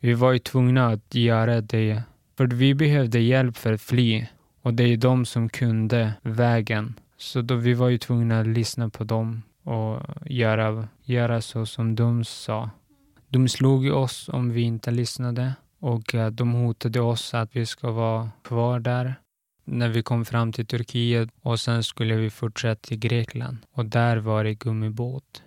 Vi 0.00 0.14
var 0.14 0.32
ju 0.32 0.38
tvungna 0.38 0.88
att 0.88 1.14
göra 1.14 1.60
det, 1.60 2.02
för 2.36 2.46
vi 2.46 2.74
behövde 2.74 3.18
hjälp 3.18 3.56
för 3.56 3.72
att 3.72 3.80
fly 3.80 4.26
och 4.62 4.74
det 4.74 4.82
är 4.82 4.88
ju 4.88 4.96
de 4.96 5.26
som 5.26 5.48
kunde 5.48 6.12
vägen. 6.22 6.94
Så 7.16 7.42
då 7.42 7.54
vi 7.54 7.74
var 7.74 7.88
ju 7.88 7.98
tvungna 7.98 8.40
att 8.40 8.46
lyssna 8.46 8.88
på 8.88 9.04
dem 9.04 9.42
och 9.62 10.00
göra, 10.26 10.88
göra 11.04 11.40
så 11.40 11.66
som 11.66 11.94
de 11.94 12.24
sa. 12.24 12.70
De 13.28 13.48
slog 13.48 13.86
oss 13.86 14.28
om 14.28 14.50
vi 14.50 14.62
inte 14.62 14.90
lyssnade 14.90 15.54
och 15.78 16.14
eh, 16.14 16.30
de 16.30 16.52
hotade 16.52 17.00
oss 17.00 17.34
att 17.34 17.56
vi 17.56 17.66
ska 17.66 17.90
vara 17.90 18.30
kvar 18.42 18.80
där 18.80 19.14
när 19.64 19.88
vi 19.88 20.02
kom 20.02 20.24
fram 20.24 20.52
till 20.52 20.66
Turkiet 20.66 21.28
och 21.42 21.60
sen 21.60 21.82
skulle 21.82 22.16
vi 22.16 22.30
fortsätta 22.30 22.88
till 22.88 22.98
Grekland 22.98 23.56
och 23.72 23.86
där 23.86 24.16
var 24.16 24.44
det 24.44 24.54
gummibåt. 24.54 25.42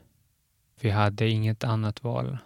Vi 0.82 0.90
hade 0.90 1.30
inget 1.30 1.64
annat 1.64 2.04
val. 2.04 2.38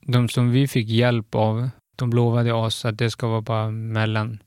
De 0.00 0.28
som 0.28 0.50
vi 0.50 0.68
fick 0.68 0.88
hjälp 0.88 1.34
av, 1.34 1.70
de 1.96 2.10
lovade 2.10 2.52
oss 2.52 2.84
att 2.84 2.98
det 2.98 3.10
ska 3.10 3.28
vara 3.28 3.40
bara 3.40 3.70
mellan 3.70 4.38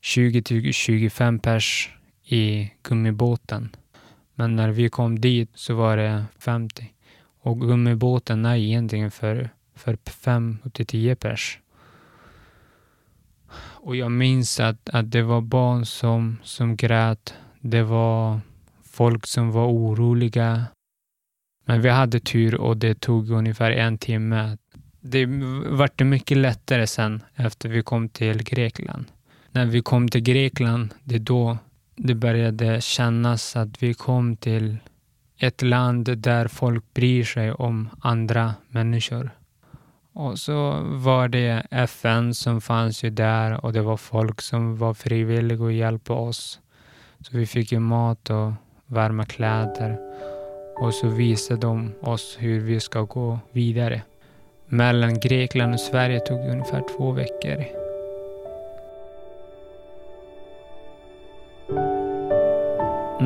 20 0.00 0.42
till 0.42 0.72
25 0.72 1.38
pers 1.38 1.90
i 2.24 2.70
gummibåten. 2.82 3.76
Men 4.34 4.56
när 4.56 4.68
vi 4.68 4.88
kom 4.88 5.20
dit 5.20 5.50
så 5.54 5.74
var 5.74 5.96
det 5.96 6.24
50. 6.38 6.92
Och 7.42 7.60
gummibåten 7.60 8.44
är 8.44 8.56
egentligen 8.56 9.10
för, 9.10 9.50
för 9.74 9.98
5 10.10 10.58
till 10.72 10.86
10 10.86 11.16
pers. 11.16 11.58
Och 13.82 13.96
jag 13.96 14.12
minns 14.12 14.60
att, 14.60 14.88
att 14.88 15.10
det 15.10 15.22
var 15.22 15.40
barn 15.40 15.86
som, 15.86 16.36
som 16.42 16.76
grät. 16.76 17.34
Det 17.60 17.82
var 17.82 18.40
folk 18.84 19.26
som 19.26 19.50
var 19.52 19.66
oroliga. 19.66 20.66
Men 21.64 21.82
vi 21.82 21.88
hade 21.88 22.20
tur 22.20 22.54
och 22.54 22.76
det 22.76 23.00
tog 23.00 23.30
ungefär 23.30 23.70
en 23.70 23.98
timme. 23.98 24.58
Det 25.00 25.26
vart 25.66 26.00
mycket 26.00 26.36
lättare 26.36 26.86
sen 26.86 27.22
efter 27.34 27.68
vi 27.68 27.82
kom 27.82 28.08
till 28.08 28.42
Grekland. 28.42 29.06
När 29.52 29.66
vi 29.66 29.82
kom 29.82 30.08
till 30.08 30.20
Grekland, 30.20 30.94
det 31.04 31.14
är 31.14 31.18
då 31.18 31.58
det 31.96 32.14
började 32.14 32.80
kännas 32.80 33.56
att 33.56 33.82
vi 33.82 33.94
kom 33.94 34.36
till 34.36 34.76
ett 35.38 35.62
land 35.62 36.18
där 36.18 36.48
folk 36.48 36.94
bryr 36.94 37.24
sig 37.24 37.52
om 37.52 37.88
andra 38.00 38.54
människor. 38.68 39.30
Och 40.12 40.38
så 40.38 40.80
var 40.82 41.28
det 41.28 41.66
FN 41.70 42.34
som 42.34 42.60
fanns 42.60 43.04
ju 43.04 43.10
där 43.10 43.64
och 43.64 43.72
det 43.72 43.82
var 43.82 43.96
folk 43.96 44.40
som 44.40 44.76
var 44.76 44.94
frivilliga 44.94 45.62
och 45.62 45.72
hjälpte 45.72 46.12
oss. 46.12 46.60
Så 47.20 47.36
vi 47.36 47.46
fick 47.46 47.72
ju 47.72 47.78
mat 47.78 48.30
och 48.30 48.52
varma 48.86 49.24
kläder. 49.24 49.98
Och 50.76 50.94
så 50.94 51.08
visade 51.08 51.60
de 51.60 51.92
oss 52.00 52.36
hur 52.38 52.60
vi 52.60 52.80
ska 52.80 53.02
gå 53.02 53.38
vidare. 53.52 54.02
Mellan 54.66 55.20
Grekland 55.20 55.74
och 55.74 55.80
Sverige 55.80 56.20
tog 56.20 56.38
det 56.38 56.52
ungefär 56.52 56.84
två 56.96 57.12
veckor. 57.12 57.79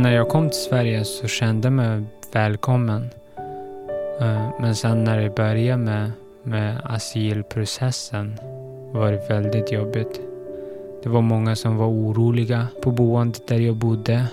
När 0.04 0.12
jag 0.12 0.28
kom 0.28 0.50
till 0.50 0.61
Sverige 0.61 1.04
så 1.04 1.28
kände 1.28 1.66
jag 1.66 1.73
mig 1.73 2.02
välkommen. 2.32 3.11
Eh, 4.20 4.50
men 4.61 4.75
sen 4.75 5.04
när 5.04 5.20
det 5.20 5.30
började 5.30 5.82
med 5.82 6.12
med 6.42 6.80
asylprocessen 6.84 8.37
var 8.92 9.12
det 9.12 9.28
väldigt 9.28 9.73
jobbigt. 9.73 10.20
Det 11.02 11.08
var 11.08 11.20
många 11.20 11.56
som 11.56 11.76
var 11.76 11.87
oroliga 11.87 12.66
på 12.82 12.90
boendet 12.90 13.49
där 13.49 13.58
jag 13.58 13.76
bodde. 13.76 14.26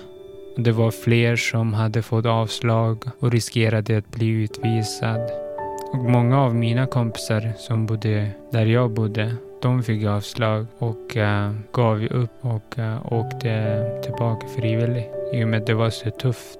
Det 0.56 0.72
var 0.72 0.90
fler 0.90 1.36
som 1.36 1.74
hade 1.74 2.02
fått 2.02 2.26
avslag 2.26 3.04
och 3.18 3.32
riskerade 3.32 3.98
att 3.98 4.10
bli 4.10 4.26
utvisad. 4.26 5.30
Och 5.92 6.10
många 6.10 6.40
av 6.40 6.54
mina 6.54 6.86
kompisar 6.86 7.52
som 7.58 7.86
bodde 7.86 8.30
där 8.50 8.66
jag 8.66 8.90
bodde, 8.90 9.36
de 9.62 9.82
fick 9.82 10.04
avslag 10.04 10.66
och 10.78 11.16
uh, 11.16 11.52
gav 11.72 12.04
upp 12.04 12.30
och 12.40 12.78
uh, 12.78 13.12
åkte 13.12 13.84
tillbaka 14.02 14.46
frivilligt 14.46 15.10
i 15.32 15.44
och 15.44 15.48
med 15.48 15.60
att 15.60 15.66
det 15.66 15.74
var 15.74 15.90
så 15.90 16.10
tufft. 16.10 16.58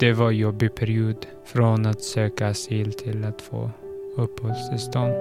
Det 0.00 0.12
var 0.12 0.28
en 0.28 0.36
jobbig 0.36 0.74
period 0.74 1.26
från 1.44 1.86
att 1.86 2.02
söka 2.02 2.48
asyl 2.48 2.92
till 2.92 3.24
att 3.24 3.42
få 3.42 3.70
uppehållstillstånd. 4.16 5.14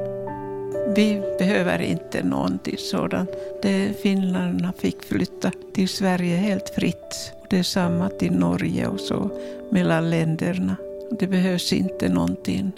Vi 0.96 1.22
behöver 1.40 1.82
inte 1.82 2.24
någonting 2.24 2.78
sådant. 2.78 3.30
Det 3.62 4.02
finländarna 4.02 4.74
fick 4.78 5.04
flytta 5.04 5.52
till 5.74 5.90
Sverige 5.90 6.38
helt 6.38 6.70
fritt. 6.70 7.34
Det 7.50 7.60
är 7.60 7.64
samma 7.64 8.10
till 8.10 8.32
Norge 8.32 8.88
och 8.88 9.00
så 9.00 9.30
mellan 9.70 10.10
länderna. 10.10 10.76
Det 11.20 11.28
behövs 11.28 11.74
inte 11.74 12.10
någonting. 12.10 12.72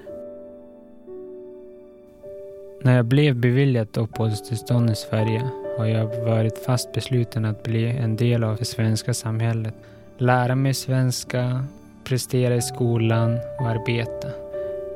När 2.81 2.95
jag 2.95 3.05
blev 3.05 3.35
beviljad 3.35 3.97
uppehållstillstånd 3.97 4.89
i 4.89 4.95
Sverige 4.95 5.49
har 5.77 5.85
jag 5.85 6.25
varit 6.25 6.65
fast 6.65 6.91
besluten 6.93 7.45
att 7.45 7.63
bli 7.63 7.85
en 7.85 8.15
del 8.15 8.43
av 8.43 8.57
det 8.57 8.65
svenska 8.65 9.13
samhället. 9.13 9.73
Lära 10.17 10.55
mig 10.55 10.73
svenska, 10.73 11.65
prestera 12.03 12.55
i 12.55 12.61
skolan 12.61 13.37
och 13.59 13.67
arbeta. 13.67 14.27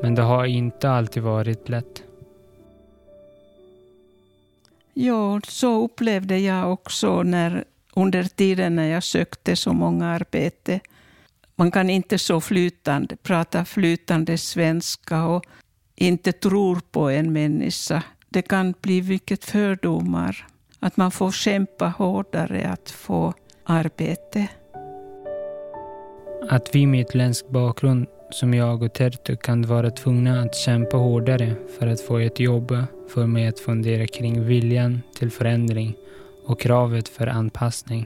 Men 0.02 0.16
det 0.16 0.22
har 0.22 0.46
inte 0.46 0.90
alltid 0.90 1.24
varit 1.24 1.70
lätt. 1.70 2.04
Ja, 4.94 5.42
så 5.48 5.86
upplevde 5.86 6.38
jag 6.38 6.74
också 6.74 7.24
när, 7.24 7.64
under 7.96 8.24
tiden 8.24 8.76
när 8.76 8.88
jag 8.88 9.04
sökte 9.04 9.56
så 9.56 9.74
många 9.74 10.08
arbete. 10.08 10.80
Man 11.56 11.72
kan 11.72 11.90
inte 11.90 12.18
så 12.18 12.42
flytande, 12.42 13.16
prata 13.16 13.66
flytande 13.66 14.38
svenska 14.38 15.24
och 15.24 15.46
inte 15.96 16.32
tror 16.32 16.82
på 16.92 17.10
en 17.10 17.34
människa. 17.34 18.04
Det 18.30 18.42
kan 18.42 18.74
bli 18.82 19.02
mycket 19.02 19.46
fördomar. 19.46 20.48
Att 20.80 20.98
man 20.98 21.12
får 21.12 21.32
kämpa 21.32 21.88
hårdare 21.88 22.70
att 22.70 22.90
få 22.92 23.34
arbete. 23.64 24.48
Att 26.50 26.76
vi 26.76 26.86
med 26.86 27.02
utländsk 27.02 27.50
bakgrund 27.50 28.08
som 28.30 28.54
jag 28.54 28.84
och 28.84 28.94
Tertu 28.94 29.36
kan 29.36 29.62
vara 29.62 29.92
tvungna 29.92 30.42
att 30.42 30.56
kämpa 30.56 30.98
hårdare 30.98 31.56
för 31.80 31.88
att 31.88 32.02
få 32.02 32.18
ett 32.18 32.40
jobb 32.40 32.78
får 33.10 33.28
mig 33.28 33.48
att 33.48 33.60
fundera 33.60 34.08
kring 34.08 34.46
viljan 34.46 35.02
till 35.16 35.32
förändring 35.32 35.96
och 36.46 36.60
kravet 36.60 37.10
för 37.10 37.28
anpassning. 37.28 38.06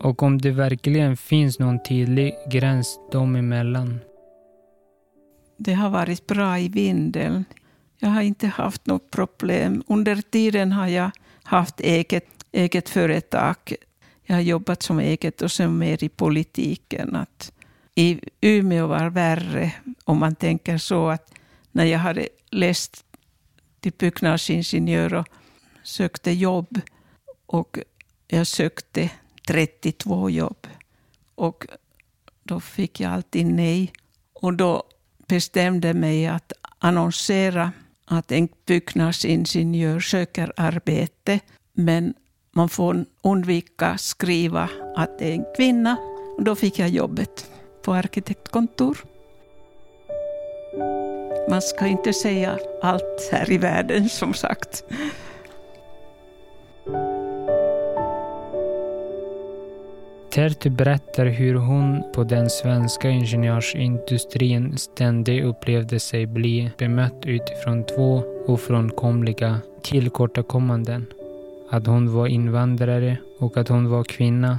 Och 0.00 0.22
om 0.22 0.38
det 0.38 0.50
verkligen 0.50 1.16
finns 1.16 1.58
någon 1.58 1.82
tydlig 1.82 2.34
gräns 2.50 3.00
dem 3.12 3.36
emellan. 3.36 4.00
Det 5.60 5.74
har 5.74 5.90
varit 5.90 6.26
bra 6.26 6.58
i 6.58 6.68
Vindeln. 6.68 7.44
Jag 7.96 8.08
har 8.08 8.22
inte 8.22 8.46
haft 8.46 8.86
något 8.86 9.10
problem. 9.10 9.82
Under 9.86 10.16
tiden 10.16 10.72
har 10.72 10.86
jag 10.86 11.10
haft 11.42 11.80
eget, 11.80 12.44
eget 12.52 12.88
företag. 12.88 13.56
Jag 14.24 14.34
har 14.34 14.42
jobbat 14.42 14.82
som 14.82 14.98
eget 14.98 15.42
och 15.42 15.52
sen 15.52 15.78
mer 15.78 16.04
i 16.04 16.08
politiken. 16.08 17.16
Att 17.16 17.52
I 17.94 18.20
Umeå 18.40 18.86
var 18.86 19.10
värre, 19.10 19.72
om 20.04 20.18
man 20.18 20.34
tänker 20.34 20.78
så 20.78 21.08
att 21.08 21.34
när 21.72 21.84
jag 21.84 21.98
hade 21.98 22.28
läst 22.50 23.04
till 23.80 23.92
byggnadsingenjör 23.98 25.14
och 25.14 25.26
sökte 25.82 26.32
jobb 26.32 26.80
och 27.46 27.78
jag 28.28 28.46
sökte 28.46 29.10
32 29.46 30.30
jobb. 30.30 30.66
Och 31.34 31.66
då 32.42 32.60
fick 32.60 33.00
jag 33.00 33.12
alltid 33.12 33.46
nej. 33.46 33.92
Och 34.32 34.54
då 34.54 34.82
bestämde 35.28 35.94
mig 35.94 36.26
att 36.26 36.52
annonsera 36.78 37.72
att 38.06 38.32
en 38.32 38.48
byggnadsingenjör 38.66 40.00
söker 40.00 40.52
arbete, 40.56 41.40
men 41.72 42.14
man 42.52 42.68
får 42.68 43.04
undvika 43.22 43.98
skriva 43.98 44.68
att 44.96 45.18
det 45.18 45.28
är 45.28 45.32
en 45.32 45.44
kvinna. 45.56 45.96
Och 46.36 46.44
då 46.44 46.54
fick 46.54 46.78
jag 46.78 46.88
jobbet 46.88 47.50
på 47.82 47.92
arkitektkontor. 47.94 48.98
Man 51.50 51.62
ska 51.62 51.86
inte 51.86 52.12
säga 52.12 52.58
allt 52.82 53.28
här 53.32 53.52
i 53.52 53.58
världen, 53.58 54.08
som 54.08 54.34
sagt. 54.34 54.84
Tertu 60.38 60.70
berättar 60.70 61.26
hur 61.26 61.54
hon 61.54 62.02
på 62.14 62.24
den 62.24 62.50
svenska 62.50 63.10
ingenjörsindustrin 63.10 64.76
ständigt 64.76 65.44
upplevde 65.44 66.00
sig 66.00 66.26
bli 66.26 66.70
bemött 66.78 67.26
utifrån 67.26 67.86
två 67.86 68.22
ofrånkomliga 68.46 69.60
tillkortakommanden. 69.82 71.06
Att 71.70 71.86
hon 71.86 72.14
var 72.14 72.26
invandrare 72.26 73.16
och 73.40 73.56
att 73.56 73.68
hon 73.68 73.90
var 73.90 74.04
kvinna. 74.04 74.58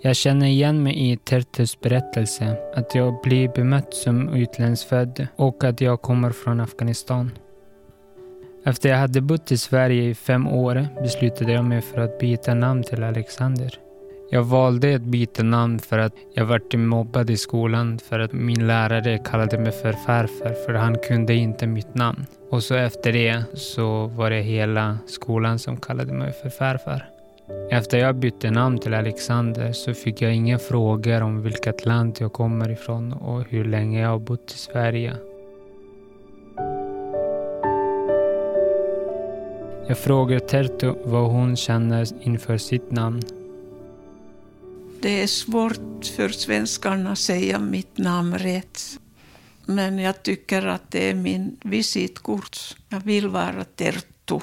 Jag 0.00 0.16
känner 0.16 0.46
igen 0.46 0.82
mig 0.82 1.10
i 1.10 1.16
Tertus 1.16 1.80
berättelse, 1.80 2.56
att 2.74 2.94
jag 2.94 3.20
blir 3.22 3.48
bemött 3.48 3.94
som 3.94 4.28
utlandsfödd 4.34 5.26
och 5.36 5.64
att 5.64 5.80
jag 5.80 6.02
kommer 6.02 6.30
från 6.30 6.60
Afghanistan. 6.60 7.30
Efter 8.64 8.88
jag 8.88 8.96
hade 8.96 9.20
bott 9.20 9.52
i 9.52 9.58
Sverige 9.58 10.02
i 10.02 10.14
fem 10.14 10.48
år 10.48 10.86
beslutade 11.02 11.52
jag 11.52 11.64
mig 11.64 11.80
för 11.80 12.00
att 12.00 12.18
byta 12.18 12.54
namn 12.54 12.82
till 12.82 13.02
Alexander. 13.02 13.83
Jag 14.34 14.44
valde 14.44 14.94
att 14.94 15.02
byta 15.02 15.42
namn 15.42 15.78
för 15.78 15.98
att 15.98 16.12
jag 16.34 16.44
vart 16.44 16.74
mobbad 16.74 17.30
i 17.30 17.36
skolan 17.36 17.98
för 17.98 18.18
att 18.18 18.32
min 18.32 18.66
lärare 18.66 19.18
kallade 19.18 19.58
mig 19.58 19.72
för 19.72 19.92
farfar 19.92 20.52
för 20.66 20.74
han 20.74 20.98
kunde 20.98 21.34
inte 21.34 21.66
mitt 21.66 21.94
namn. 21.94 22.26
Och 22.50 22.62
så 22.62 22.74
efter 22.74 23.12
det 23.12 23.42
så 23.54 24.06
var 24.06 24.30
det 24.30 24.40
hela 24.40 24.98
skolan 25.06 25.58
som 25.58 25.76
kallade 25.76 26.12
mig 26.12 26.32
för 26.32 26.50
farfar. 26.50 27.08
Efter 27.70 27.98
jag 27.98 28.16
bytte 28.16 28.50
namn 28.50 28.78
till 28.78 28.94
Alexander 28.94 29.72
så 29.72 29.94
fick 29.94 30.22
jag 30.22 30.34
inga 30.34 30.58
frågor 30.58 31.22
om 31.22 31.42
vilket 31.42 31.86
land 31.86 32.16
jag 32.20 32.32
kommer 32.32 32.70
ifrån 32.70 33.12
och 33.12 33.44
hur 33.48 33.64
länge 33.64 34.00
jag 34.00 34.08
har 34.08 34.18
bott 34.18 34.52
i 34.54 34.58
Sverige. 34.58 35.16
Jag 39.88 39.98
frågar 39.98 40.38
Tertu 40.38 40.92
vad 41.04 41.30
hon 41.30 41.56
känner 41.56 42.06
inför 42.22 42.56
sitt 42.56 42.90
namn 42.90 43.22
det 45.04 45.22
är 45.22 45.26
svårt 45.26 46.06
för 46.16 46.28
svenskarna 46.28 47.12
att 47.12 47.18
säga 47.18 47.58
mitt 47.58 47.98
namn 47.98 48.38
rätt. 48.38 48.98
Men 49.66 49.98
jag 49.98 50.22
tycker 50.22 50.66
att 50.66 50.90
det 50.90 51.10
är 51.10 51.14
min 51.14 51.56
visitkort. 51.62 52.76
Jag 52.88 53.00
vill 53.00 53.28
vara 53.28 53.64
Terttu. 53.64 54.40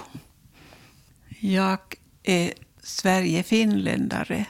Jag 1.39 1.79
är 2.23 2.53
Sverige-finländare. 2.83 4.45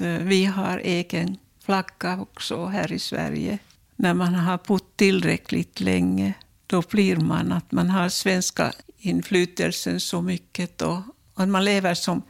Eh, 0.00 0.06
vi 0.06 0.44
har 0.44 0.78
egen 0.78 1.36
flagga 1.64 2.20
också 2.20 2.66
här 2.66 2.92
i 2.92 2.98
Sverige. 2.98 3.58
När 3.96 4.14
man 4.14 4.34
har 4.34 4.58
bott 4.66 4.96
tillräckligt 4.96 5.80
länge, 5.80 6.34
då 6.66 6.82
blir 6.90 7.16
man 7.16 7.52
att 7.52 7.72
man 7.72 7.90
har 7.90 8.08
svenska 8.08 8.72
inflytelsen 8.98 10.00
så 10.00 10.22
mycket 10.22 10.82
och 10.82 10.98
att 11.34 11.48
man 11.48 11.64
lever 11.64 11.94
som 11.94 12.22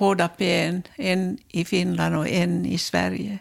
båda 0.00 0.30
ben, 0.38 0.82
en 0.96 1.38
i 1.48 1.64
Finland 1.64 2.16
och 2.16 2.28
en 2.28 2.66
i 2.66 2.78
Sverige. 2.78 3.38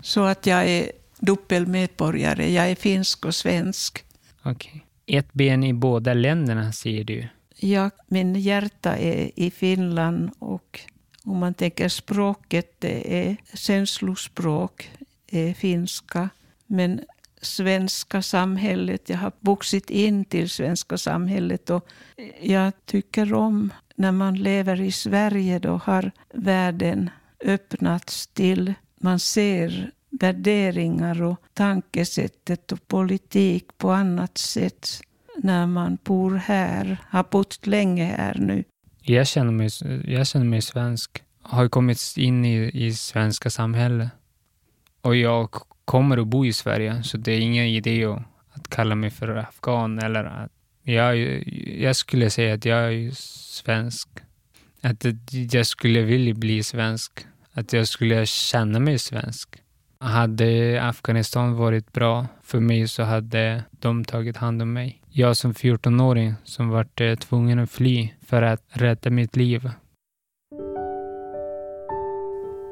Så 0.00 0.24
att 0.24 0.46
jag 0.46 0.68
är 0.68 0.92
dubbelmedborgare. 1.18 2.52
Jag 2.52 2.70
är 2.70 2.74
finsk 2.74 3.24
och 3.24 3.34
svensk. 3.34 4.04
Okej. 4.42 4.70
Okay. 5.06 5.18
Ett 5.18 5.32
ben 5.32 5.64
i 5.64 5.72
båda 5.72 6.14
länderna, 6.14 6.72
säger 6.72 7.04
du? 7.04 7.28
Ja, 7.58 7.90
min 8.06 8.34
hjärta 8.34 8.96
är 8.96 9.30
i 9.36 9.50
Finland 9.50 10.30
och 10.38 10.80
om 11.24 11.38
man 11.38 11.54
tänker 11.54 11.88
språket, 11.88 12.74
det 12.78 13.28
är 13.28 13.36
känslospråk, 13.54 14.90
är 15.30 15.54
finska. 15.54 16.28
Men 16.66 17.00
svenska 17.46 18.22
samhället, 18.22 19.08
jag 19.08 19.18
har 19.18 19.32
vuxit 19.40 19.90
in 19.90 20.24
till 20.24 20.50
svenska 20.50 20.98
samhället 20.98 21.70
och 21.70 21.86
jag 22.40 22.72
tycker 22.86 23.34
om 23.34 23.72
när 23.96 24.12
man 24.12 24.34
lever 24.34 24.80
i 24.80 24.92
Sverige 24.92 25.58
då 25.58 25.80
har 25.84 26.10
världen 26.34 27.10
öppnats 27.44 28.26
till, 28.26 28.74
man 29.00 29.18
ser 29.18 29.90
värderingar 30.10 31.22
och 31.22 31.36
tankesättet 31.54 32.72
och 32.72 32.88
politik 32.88 33.78
på 33.78 33.90
annat 33.90 34.38
sätt 34.38 34.88
när 35.36 35.66
man 35.66 35.98
bor 36.04 36.34
här, 36.34 36.96
har 37.08 37.24
bott 37.30 37.66
länge 37.66 38.04
här 38.04 38.36
nu. 38.38 38.64
Jag 39.02 39.26
känner 39.26 39.52
mig, 39.52 39.70
jag 40.14 40.26
känner 40.26 40.46
mig 40.46 40.62
svensk, 40.62 41.22
har 41.42 41.68
kommit 41.68 42.14
in 42.16 42.44
i, 42.44 42.86
i 42.86 42.94
svenska 42.94 43.50
samhället. 43.50 44.08
Och 45.00 45.16
jag 45.16 45.54
kommer 45.86 46.18
att 46.18 46.26
bo 46.26 46.46
i 46.46 46.52
Sverige, 46.52 47.02
så 47.02 47.16
det 47.16 47.32
är 47.32 47.40
ingen 47.40 47.64
idé 47.64 48.04
att, 48.04 48.68
kalla 48.68 48.94
mig 48.94 49.10
för 49.10 49.28
afghan 49.36 49.98
eller 49.98 50.24
att 50.24 50.50
jag, 50.82 51.16
jag 51.78 51.96
skulle 51.96 52.30
säga 52.30 52.54
att 52.54 52.64
jag 52.64 52.94
är 52.94 53.10
svensk. 53.62 54.08
Att 54.80 55.04
jag 55.52 55.66
skulle 55.66 56.02
vilja 56.02 56.34
bli 56.34 56.62
svensk. 56.62 57.26
Att 57.52 57.72
jag 57.72 57.88
skulle 57.88 58.26
känna 58.26 58.78
mig 58.78 58.98
svensk. 58.98 59.48
Hade 59.98 60.80
Afghanistan 60.82 61.54
varit 61.54 61.92
bra 61.92 62.26
för 62.42 62.60
mig 62.60 62.88
så 62.88 63.02
hade 63.02 63.64
de 63.70 64.04
tagit 64.04 64.36
hand 64.36 64.62
om 64.62 64.72
mig. 64.72 65.02
Jag 65.10 65.36
som 65.36 65.52
14-åring 65.52 66.34
som 66.44 66.68
varit 66.68 67.00
eh, 67.00 67.14
tvungen 67.14 67.58
att 67.58 67.70
fly 67.70 68.08
för 68.26 68.42
att 68.42 68.62
rädda 68.68 69.10
mitt 69.10 69.36
liv. 69.36 69.70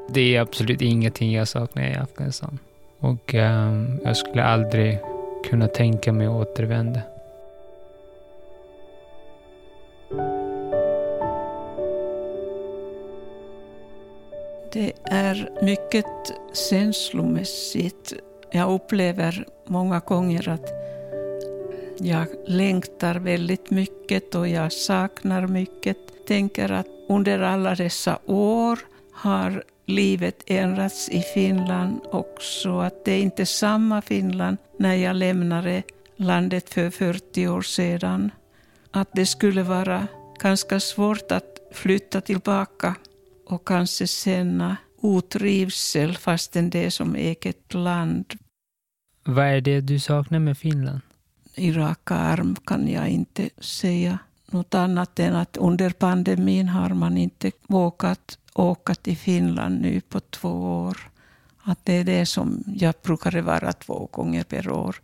Det 0.09 0.35
är 0.35 0.41
absolut 0.41 0.81
ingenting 0.81 1.33
jag 1.33 1.47
saknar 1.47 1.83
i 1.83 1.95
Afghanistan. 1.95 2.59
Och 3.05 3.33
um, 3.33 3.99
jag 4.03 4.17
skulle 4.17 4.43
aldrig 4.43 4.99
kunna 5.49 5.67
tänka 5.67 6.13
mig 6.13 6.27
att 6.27 6.33
återvända. 6.33 7.01
Det 14.73 14.93
är 15.03 15.49
mycket 15.61 16.05
känslomässigt. 16.69 18.13
Jag 18.51 18.71
upplever 18.71 19.45
många 19.65 19.99
gånger 19.99 20.49
att 20.49 20.73
jag 21.97 22.27
längtar 22.47 23.15
väldigt 23.15 23.69
mycket 23.69 24.35
och 24.35 24.47
jag 24.47 24.71
saknar 24.71 25.47
mycket. 25.47 25.97
Tänker 26.27 26.71
att 26.71 26.87
under 27.09 27.39
alla 27.39 27.75
dessa 27.75 28.19
år 28.25 28.79
har 29.13 29.63
livet 29.85 30.43
ändrats 30.45 31.09
i 31.09 31.21
Finland 31.21 31.99
också. 32.11 32.79
Att 32.79 33.05
det 33.05 33.11
är 33.11 33.21
inte 33.21 33.45
samma 33.45 34.01
Finland 34.01 34.57
när 34.79 34.95
jag 34.95 35.15
lämnade 35.15 35.83
landet 36.15 36.69
för 36.69 36.89
40 36.89 37.47
år 37.47 37.61
sedan. 37.61 38.31
Att 38.91 39.09
det 39.13 39.25
skulle 39.25 39.63
vara 39.63 40.07
ganska 40.39 40.79
svårt 40.79 41.31
att 41.31 41.59
flytta 41.71 42.21
tillbaka 42.21 42.95
och 43.45 43.67
kanske 43.67 44.07
känna 44.07 44.77
otrivsel 45.01 46.17
fastän 46.17 46.69
det 46.69 46.85
är 46.85 46.89
som 46.89 47.15
eget 47.15 47.73
land. 47.73 48.33
Vad 49.23 49.45
är 49.45 49.61
det 49.61 49.81
du 49.81 49.99
saknar 49.99 50.39
med 50.39 50.57
Finland? 50.57 50.99
I 51.55 51.71
raka 51.71 52.15
arm 52.15 52.55
kan 52.65 52.87
jag 52.87 53.09
inte 53.09 53.49
säga 53.57 54.19
något 54.51 54.73
annat 54.73 55.19
än 55.19 55.35
att 55.35 55.57
under 55.57 55.89
pandemin 55.89 56.67
har 56.67 56.89
man 56.89 57.17
inte 57.17 57.51
vågat 57.67 58.37
åka 58.53 58.95
till 58.95 59.17
Finland 59.17 59.81
nu 59.81 60.01
på 60.01 60.19
två 60.19 60.49
år. 60.85 60.97
Att 61.63 61.79
det 61.85 61.93
är 61.93 62.03
det 62.03 62.25
som 62.25 62.63
jag 62.67 62.95
brukade 63.03 63.41
vara 63.41 63.73
två 63.73 64.09
gånger 64.11 64.43
per 64.43 64.69
år 64.71 64.95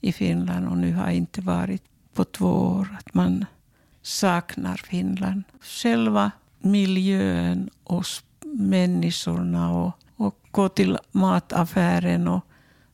i 0.00 0.12
Finland 0.12 0.68
och 0.68 0.78
nu 0.78 0.92
har 0.92 1.04
jag 1.04 1.14
inte 1.14 1.40
varit 1.40 1.82
på 2.14 2.24
två 2.24 2.50
år. 2.50 2.96
Att 2.98 3.14
man 3.14 3.44
saknar 4.02 4.76
Finland. 4.76 5.42
Själva 5.60 6.30
miljön 6.58 7.70
och 7.84 8.04
människorna 8.44 9.72
och, 9.72 9.92
och 10.16 10.38
gå 10.50 10.68
till 10.68 10.98
mataffären 11.12 12.28
och 12.28 12.44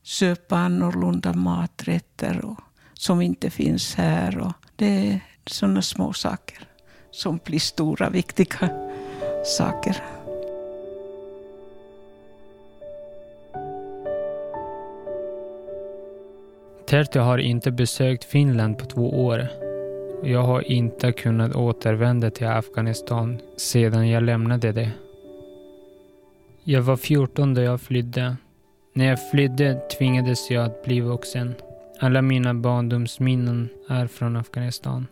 köpa 0.02 0.56
annorlunda 0.56 1.32
maträtter 1.32 2.44
och, 2.44 2.60
som 2.94 3.20
inte 3.20 3.50
finns 3.50 3.94
här. 3.94 4.38
Och 4.38 4.52
Det 4.76 5.10
är 5.10 5.20
sådana 5.46 5.82
små 5.82 6.12
saker 6.12 6.58
som 7.10 7.40
blir 7.44 7.58
stora, 7.58 8.10
viktiga 8.10 8.68
saker. 9.44 9.96
Tertio 16.86 17.20
har 17.20 17.38
inte 17.38 17.70
besökt 17.70 18.24
Finland 18.24 18.78
på 18.78 18.84
två 18.84 19.24
år. 19.24 19.48
Jag 20.24 20.42
har 20.42 20.72
inte 20.72 21.12
kunnat 21.12 21.54
återvända 21.54 22.30
till 22.30 22.46
Afghanistan 22.46 23.38
sedan 23.56 24.08
jag 24.08 24.22
lämnade 24.22 24.72
det. 24.72 24.90
Jag 26.64 26.82
var 26.82 26.96
14 26.96 27.54
då 27.54 27.60
jag 27.60 27.80
flydde. 27.80 28.36
När 28.92 29.04
jag 29.06 29.30
flydde 29.30 29.80
tvingades 29.98 30.50
jag 30.50 30.64
att 30.64 30.84
bli 30.84 31.00
vuxen. 31.00 31.54
Alla 32.00 32.22
mina 32.22 32.54
barndomsminnen 32.54 33.68
är 33.88 34.06
från 34.06 34.36
Afghanistan. 34.36 35.06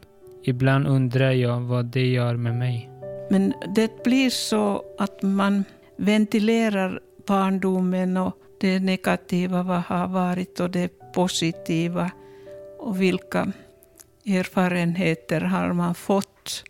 Ibland 0.45 0.87
undrar 0.87 1.31
jag 1.31 1.61
vad 1.61 1.85
det 1.85 2.07
gör 2.07 2.37
med 2.37 2.55
mig. 2.55 2.91
Men 3.31 3.55
det 3.75 4.05
blir 4.05 4.31
så 4.31 4.85
att 4.99 5.23
man 5.23 5.65
ventilerar 5.97 7.01
barndomen 7.27 8.17
och 8.17 8.37
det 8.61 8.79
negativa 8.79 9.63
vad 9.63 9.83
har 9.83 10.09
varit 10.09 10.61
och 10.61 10.71
det 10.71 11.13
positiva 11.13 12.11
och 12.79 13.03
vilka 13.03 13.53
erfarenheter 14.27 15.41
har 15.41 15.73
man 15.73 15.95
fått. 15.95 16.65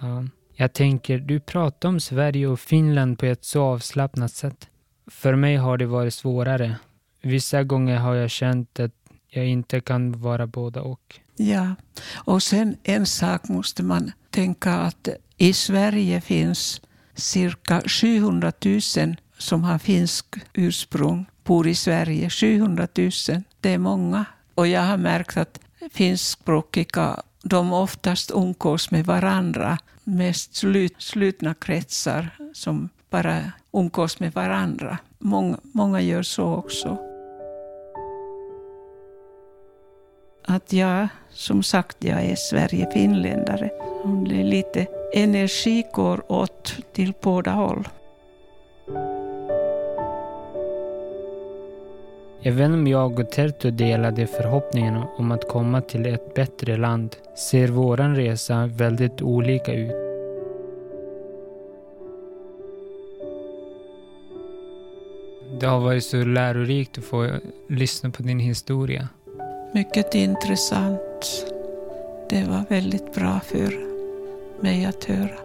Ja. 0.00 0.24
Jag 0.54 0.72
tänker, 0.72 1.18
du 1.18 1.40
pratar 1.40 1.88
om 1.88 2.00
Sverige 2.00 2.46
och 2.46 2.60
Finland 2.60 3.18
på 3.18 3.26
ett 3.26 3.44
så 3.44 3.62
avslappnat 3.62 4.32
sätt. 4.32 4.68
För 5.06 5.34
mig 5.34 5.56
har 5.56 5.78
det 5.78 5.86
varit 5.86 6.14
svårare. 6.14 6.76
Vissa 7.22 7.62
gånger 7.62 7.96
har 7.96 8.14
jag 8.14 8.30
känt 8.30 8.80
att 8.80 8.92
jag 9.36 9.46
inte 9.46 9.80
kan 9.80 10.20
vara 10.20 10.46
båda 10.46 10.82
och. 10.82 11.20
Ja, 11.36 11.74
och 12.14 12.42
sen 12.42 12.76
en 12.82 13.06
sak 13.06 13.48
måste 13.48 13.82
man 13.82 14.12
tänka 14.30 14.74
att 14.74 15.08
i 15.36 15.52
Sverige 15.52 16.20
finns 16.20 16.80
cirka 17.14 17.82
700 17.86 18.52
000 18.64 18.80
som 19.38 19.64
har 19.64 19.78
finsk 19.78 20.26
ursprung, 20.54 21.26
bor 21.44 21.66
i 21.66 21.74
Sverige. 21.74 22.30
700 22.30 22.88
000, 22.96 23.10
det 23.60 23.70
är 23.70 23.78
många. 23.78 24.24
Och 24.54 24.66
jag 24.66 24.82
har 24.82 24.96
märkt 24.96 25.36
att 25.36 25.60
finskspråkiga, 25.92 27.22
de 27.42 27.72
oftast 27.72 28.30
umgås 28.34 28.90
med 28.90 29.06
varandra, 29.06 29.78
mest 30.04 30.64
slutna 30.98 31.54
kretsar 31.54 32.28
som 32.52 32.88
bara 33.10 33.52
umgås 33.72 34.20
med 34.20 34.32
varandra. 34.32 34.98
Många, 35.18 35.58
många 35.62 36.00
gör 36.00 36.22
så 36.22 36.54
också. 36.54 37.15
Att 40.48 40.72
jag, 40.72 41.08
som 41.30 41.62
sagt, 41.62 41.96
jag 42.04 42.24
är 42.24 42.36
Sverige-finländare. 42.36 43.70
Det 44.28 44.40
är 44.40 44.44
lite 44.44 44.86
energi 45.12 45.84
går 45.92 46.32
åt 46.32 46.74
till 46.92 47.12
båda 47.20 47.50
håll. 47.50 47.88
Även 52.42 52.74
om 52.74 52.86
jag 52.86 53.20
och 53.20 53.30
Terto 53.30 53.70
delade 53.70 54.26
förhoppningen 54.26 55.02
om 55.18 55.32
att 55.32 55.48
komma 55.48 55.80
till 55.80 56.06
ett 56.06 56.34
bättre 56.34 56.76
land 56.76 57.16
ser 57.50 57.68
våran 57.68 58.16
resa 58.16 58.66
väldigt 58.66 59.22
olika 59.22 59.72
ut. 59.72 60.06
Det 65.60 65.66
har 65.66 65.80
varit 65.80 66.04
så 66.04 66.24
lärorikt 66.24 66.98
att 66.98 67.04
få 67.04 67.30
lyssna 67.68 68.10
på 68.10 68.22
din 68.22 68.38
historia. 68.38 69.08
Mycket 69.76 70.14
intressant. 70.14 71.46
Det 72.30 72.44
var 72.44 72.64
väldigt 72.68 73.14
bra 73.14 73.40
för 73.40 73.72
mig 74.62 74.84
att 74.84 75.04
höra. 75.04 75.38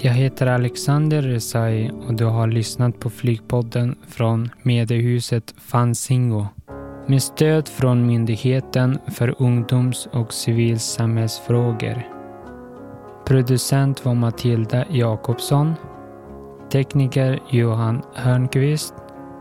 Jag 0.00 0.12
heter 0.12 0.46
Alexander 0.46 1.22
Resai 1.22 1.90
och 1.90 2.14
du 2.14 2.24
har 2.24 2.46
lyssnat 2.46 3.00
på 3.00 3.10
Flygpodden 3.10 3.98
från 4.08 4.50
mediehuset 4.62 5.54
Fanzingo 5.56 6.46
med 7.06 7.22
stöd 7.22 7.68
från 7.68 8.06
Myndigheten 8.06 8.98
för 9.06 9.34
ungdoms 9.38 10.08
och 10.12 10.32
civilsamhällsfrågor. 10.32 12.02
Producent 13.26 14.04
var 14.04 14.14
Matilda 14.14 14.84
Jakobsson. 14.90 15.74
Tekniker 16.70 17.38
Johan 17.50 18.02
Hörnqvist. 18.14 18.94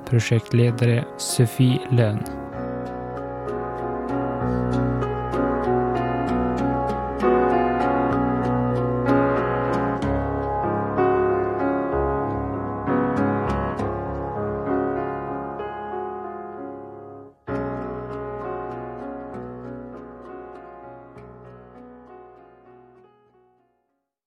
Projektledare 0.06 1.06
Sofie 1.18 1.80
Lönn. 1.92 2.43